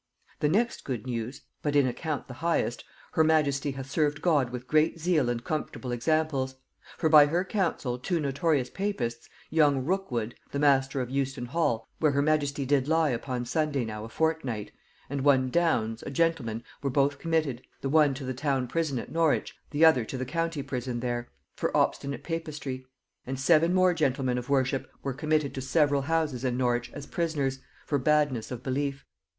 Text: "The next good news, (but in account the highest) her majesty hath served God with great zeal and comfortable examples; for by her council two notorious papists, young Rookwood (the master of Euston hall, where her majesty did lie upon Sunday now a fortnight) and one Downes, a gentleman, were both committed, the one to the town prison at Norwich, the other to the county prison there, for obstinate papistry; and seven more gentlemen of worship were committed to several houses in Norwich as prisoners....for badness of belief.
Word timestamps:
"The 0.39 0.49
next 0.49 0.83
good 0.83 1.05
news, 1.05 1.43
(but 1.61 1.75
in 1.75 1.85
account 1.85 2.27
the 2.27 2.33
highest) 2.41 2.83
her 3.11 3.23
majesty 3.23 3.73
hath 3.73 3.91
served 3.91 4.19
God 4.23 4.49
with 4.49 4.65
great 4.65 4.99
zeal 4.99 5.29
and 5.29 5.43
comfortable 5.43 5.91
examples; 5.91 6.55
for 6.97 7.07
by 7.07 7.27
her 7.27 7.45
council 7.45 7.99
two 7.99 8.19
notorious 8.19 8.71
papists, 8.71 9.29
young 9.51 9.85
Rookwood 9.85 10.33
(the 10.49 10.57
master 10.57 11.01
of 11.01 11.11
Euston 11.11 11.45
hall, 11.45 11.87
where 11.99 12.13
her 12.13 12.21
majesty 12.23 12.65
did 12.65 12.87
lie 12.87 13.11
upon 13.11 13.45
Sunday 13.45 13.85
now 13.85 14.03
a 14.03 14.09
fortnight) 14.09 14.71
and 15.07 15.21
one 15.23 15.51
Downes, 15.51 16.01
a 16.01 16.09
gentleman, 16.09 16.63
were 16.81 16.89
both 16.89 17.19
committed, 17.19 17.61
the 17.81 17.87
one 17.89 18.15
to 18.15 18.25
the 18.25 18.33
town 18.33 18.67
prison 18.67 18.97
at 18.97 19.11
Norwich, 19.11 19.55
the 19.69 19.85
other 19.85 20.03
to 20.05 20.17
the 20.17 20.25
county 20.25 20.63
prison 20.63 20.99
there, 21.01 21.29
for 21.53 21.77
obstinate 21.77 22.23
papistry; 22.23 22.87
and 23.27 23.39
seven 23.39 23.71
more 23.71 23.93
gentlemen 23.93 24.39
of 24.39 24.49
worship 24.49 24.89
were 25.03 25.13
committed 25.13 25.53
to 25.53 25.61
several 25.61 26.01
houses 26.01 26.43
in 26.43 26.57
Norwich 26.57 26.89
as 26.91 27.05
prisoners....for 27.05 27.99
badness 27.99 28.49
of 28.49 28.63
belief. 28.63 29.05